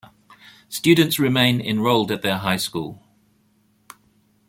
[0.67, 3.03] Students remain enrolled at their high school.